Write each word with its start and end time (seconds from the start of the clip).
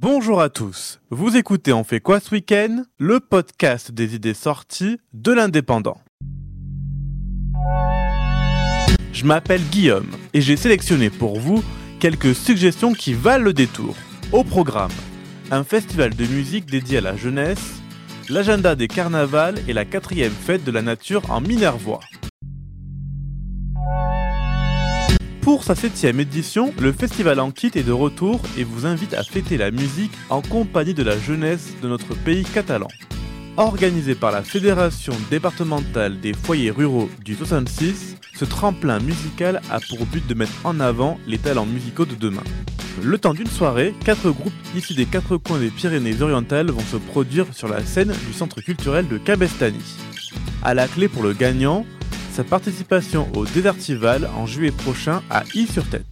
Bonjour 0.00 0.40
à 0.40 0.48
tous, 0.48 1.00
vous 1.10 1.36
écoutez 1.36 1.72
On 1.72 1.82
fait 1.82 1.98
quoi 1.98 2.20
ce 2.20 2.30
week-end? 2.30 2.84
Le 3.00 3.18
podcast 3.18 3.90
des 3.90 4.14
idées 4.14 4.32
sorties 4.32 5.00
de 5.12 5.32
l'indépendant. 5.32 6.00
Je 9.12 9.24
m'appelle 9.24 9.60
Guillaume 9.72 10.06
et 10.34 10.40
j'ai 10.40 10.56
sélectionné 10.56 11.10
pour 11.10 11.40
vous 11.40 11.64
quelques 11.98 12.32
suggestions 12.32 12.92
qui 12.92 13.12
valent 13.12 13.42
le 13.42 13.52
détour. 13.52 13.96
Au 14.30 14.44
programme, 14.44 14.92
un 15.50 15.64
festival 15.64 16.14
de 16.14 16.26
musique 16.26 16.66
dédié 16.66 16.98
à 16.98 17.00
la 17.00 17.16
jeunesse, 17.16 17.80
l'agenda 18.28 18.76
des 18.76 18.86
carnavals 18.86 19.58
et 19.66 19.72
la 19.72 19.84
quatrième 19.84 20.30
fête 20.30 20.62
de 20.62 20.70
la 20.70 20.82
nature 20.82 21.28
en 21.28 21.40
Minervois. 21.40 21.98
Pour 25.48 25.64
sa 25.64 25.74
septième 25.74 26.20
édition, 26.20 26.74
le 26.78 26.92
festival 26.92 27.40
en 27.40 27.50
kit 27.50 27.70
est 27.74 27.82
de 27.82 27.90
retour 27.90 28.38
et 28.58 28.64
vous 28.64 28.84
invite 28.84 29.14
à 29.14 29.22
fêter 29.22 29.56
la 29.56 29.70
musique 29.70 30.12
en 30.28 30.42
compagnie 30.42 30.92
de 30.92 31.02
la 31.02 31.18
jeunesse 31.18 31.72
de 31.80 31.88
notre 31.88 32.14
pays 32.14 32.44
catalan. 32.44 32.88
Organisé 33.56 34.14
par 34.14 34.30
la 34.30 34.42
Fédération 34.42 35.14
départementale 35.30 36.20
des 36.20 36.34
foyers 36.34 36.70
ruraux 36.70 37.08
du 37.24 37.34
66, 37.34 38.16
ce 38.34 38.44
tremplin 38.44 39.00
musical 39.00 39.62
a 39.70 39.80
pour 39.80 40.04
but 40.04 40.26
de 40.26 40.34
mettre 40.34 40.52
en 40.64 40.80
avant 40.80 41.18
les 41.26 41.38
talents 41.38 41.64
musicaux 41.64 42.04
de 42.04 42.14
demain. 42.14 42.44
Le 43.02 43.16
temps 43.16 43.32
d'une 43.32 43.46
soirée, 43.46 43.94
quatre 44.04 44.30
groupes 44.30 44.52
issus 44.76 44.92
des 44.92 45.06
quatre 45.06 45.38
coins 45.38 45.60
des 45.60 45.70
Pyrénées-Orientales 45.70 46.70
vont 46.70 46.84
se 46.92 46.98
produire 46.98 47.46
sur 47.52 47.68
la 47.68 47.82
scène 47.82 48.12
du 48.26 48.34
centre 48.34 48.60
culturel 48.60 49.08
de 49.08 49.16
Cabestany. 49.16 49.80
À 50.62 50.74
la 50.74 50.88
clé 50.88 51.08
pour 51.08 51.22
le 51.22 51.32
gagnant, 51.32 51.86
participation 52.42 53.28
au 53.34 53.44
Désertival 53.44 54.28
en 54.36 54.46
juillet 54.46 54.70
prochain 54.70 55.22
à 55.30 55.44
I-sur-Tête. 55.54 56.06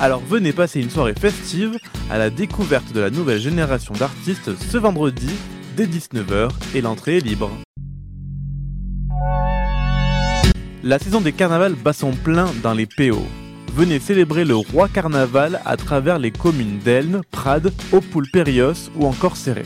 Alors 0.00 0.20
venez 0.20 0.52
passer 0.52 0.80
une 0.80 0.90
soirée 0.90 1.14
festive 1.14 1.76
à 2.10 2.18
la 2.18 2.30
découverte 2.30 2.92
de 2.92 3.00
la 3.00 3.10
nouvelle 3.10 3.40
génération 3.40 3.94
d'artistes 3.94 4.56
ce 4.56 4.78
vendredi 4.78 5.30
dès 5.76 5.86
19h 5.86 6.50
et 6.74 6.80
l'entrée 6.80 7.16
est 7.16 7.26
libre. 7.26 7.50
La 10.84 10.98
saison 10.98 11.20
des 11.20 11.32
carnavals 11.32 11.74
bat 11.74 11.92
son 11.92 12.12
plein 12.12 12.46
dans 12.62 12.74
les 12.74 12.86
PO. 12.86 13.20
Venez 13.74 13.98
célébrer 13.98 14.44
le 14.44 14.54
roi 14.54 14.88
carnaval 14.88 15.60
à 15.64 15.76
travers 15.76 16.18
les 16.18 16.30
communes 16.30 16.78
d'Elne, 16.78 17.22
Prades, 17.32 17.72
Opoul-Périos 17.92 18.90
ou 18.96 19.06
encore 19.06 19.36
Serré. 19.36 19.64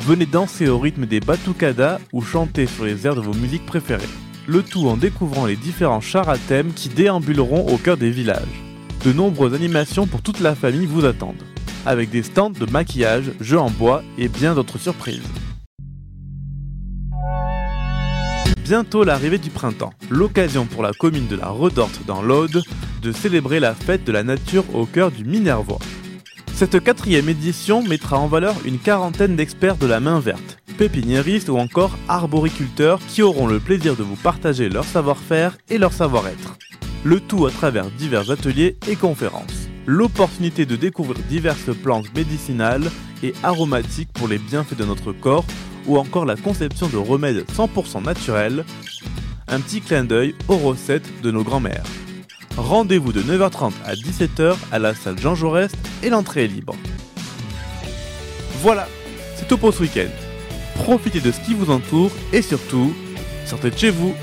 Venez 0.00 0.26
danser 0.26 0.68
au 0.68 0.78
rythme 0.78 1.06
des 1.06 1.20
batucadas 1.20 1.98
ou 2.12 2.22
chanter 2.22 2.66
sur 2.66 2.84
les 2.84 3.06
airs 3.06 3.14
de 3.14 3.20
vos 3.20 3.34
musiques 3.34 3.66
préférées 3.66 4.08
le 4.46 4.62
tout 4.62 4.86
en 4.88 4.96
découvrant 4.96 5.46
les 5.46 5.56
différents 5.56 6.00
chars 6.00 6.28
à 6.28 6.38
thème 6.38 6.72
qui 6.72 6.88
déambuleront 6.88 7.68
au 7.68 7.76
cœur 7.76 7.96
des 7.96 8.10
villages. 8.10 8.62
De 9.04 9.12
nombreuses 9.12 9.54
animations 9.54 10.06
pour 10.06 10.22
toute 10.22 10.40
la 10.40 10.54
famille 10.54 10.86
vous 10.86 11.04
attendent, 11.04 11.42
avec 11.86 12.10
des 12.10 12.22
stands 12.22 12.50
de 12.50 12.66
maquillage, 12.66 13.32
jeux 13.40 13.58
en 13.58 13.70
bois 13.70 14.02
et 14.18 14.28
bien 14.28 14.54
d'autres 14.54 14.78
surprises. 14.78 15.22
Bientôt 18.64 19.02
l'arrivée 19.02 19.38
du 19.38 19.50
printemps, 19.50 19.92
l'occasion 20.08 20.66
pour 20.66 20.82
la 20.82 20.92
commune 20.92 21.26
de 21.26 21.36
la 21.36 21.48
Redorte 21.48 22.06
dans 22.06 22.22
l'Aude 22.22 22.62
de 23.02 23.12
célébrer 23.12 23.58
la 23.58 23.74
fête 23.74 24.04
de 24.04 24.12
la 24.12 24.22
nature 24.22 24.64
au 24.74 24.86
cœur 24.86 25.10
du 25.10 25.24
Minervois. 25.24 25.80
Cette 26.54 26.82
quatrième 26.82 27.28
édition 27.28 27.82
mettra 27.82 28.18
en 28.18 28.28
valeur 28.28 28.54
une 28.64 28.78
quarantaine 28.78 29.34
d'experts 29.34 29.76
de 29.76 29.86
la 29.86 29.98
main 29.98 30.20
verte, 30.20 30.61
pépiniéristes 30.82 31.48
ou 31.48 31.58
encore 31.58 31.96
arboriculteurs 32.08 32.98
qui 33.06 33.22
auront 33.22 33.46
le 33.46 33.60
plaisir 33.60 33.94
de 33.94 34.02
vous 34.02 34.16
partager 34.16 34.68
leur 34.68 34.82
savoir-faire 34.82 35.56
et 35.70 35.78
leur 35.78 35.92
savoir-être. 35.92 36.58
Le 37.04 37.20
tout 37.20 37.46
à 37.46 37.52
travers 37.52 37.88
divers 37.92 38.32
ateliers 38.32 38.76
et 38.88 38.96
conférences. 38.96 39.68
L'opportunité 39.86 40.66
de 40.66 40.74
découvrir 40.74 41.20
diverses 41.28 41.72
plantes 41.84 42.12
médicinales 42.16 42.90
et 43.22 43.32
aromatiques 43.44 44.12
pour 44.12 44.26
les 44.26 44.38
bienfaits 44.38 44.76
de 44.76 44.84
notre 44.84 45.12
corps 45.12 45.44
ou 45.86 45.98
encore 45.98 46.24
la 46.24 46.34
conception 46.34 46.88
de 46.88 46.96
remèdes 46.96 47.44
100% 47.52 48.02
naturels. 48.02 48.64
Un 49.46 49.60
petit 49.60 49.82
clin 49.82 50.02
d'œil 50.02 50.34
aux 50.48 50.56
recettes 50.56 51.22
de 51.22 51.30
nos 51.30 51.44
grands-mères. 51.44 51.86
Rendez-vous 52.56 53.12
de 53.12 53.22
9h30 53.22 53.70
à 53.86 53.94
17h 53.94 54.56
à 54.72 54.80
la 54.80 54.96
salle 54.96 55.20
Jean 55.20 55.36
Jaurès 55.36 55.70
et 56.02 56.10
l'entrée 56.10 56.46
est 56.46 56.48
libre. 56.48 56.74
Voilà, 58.62 58.88
c'est 59.36 59.46
tout 59.46 59.58
pour 59.58 59.72
ce 59.72 59.82
week-end. 59.82 60.10
Profitez 60.74 61.20
de 61.20 61.30
ce 61.30 61.40
qui 61.40 61.54
vous 61.54 61.70
entoure 61.70 62.10
et 62.32 62.42
surtout, 62.42 62.94
sortez 63.44 63.70
de 63.70 63.76
chez 63.76 63.90
vous. 63.90 64.14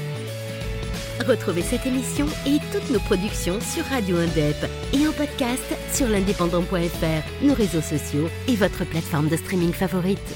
Retrouvez 1.27 1.61
cette 1.61 1.85
émission 1.85 2.25
et 2.47 2.59
toutes 2.71 2.89
nos 2.91 2.99
productions 2.99 3.59
sur 3.59 3.83
Radio 3.85 4.17
Indep 4.17 4.55
et 4.93 5.07
en 5.07 5.11
podcast 5.11 5.75
sur 5.93 6.07
l'indépendant.fr, 6.07 7.45
nos 7.45 7.53
réseaux 7.53 7.81
sociaux 7.81 8.29
et 8.47 8.55
votre 8.55 8.85
plateforme 8.85 9.27
de 9.27 9.35
streaming 9.35 9.73
favorite. 9.73 10.35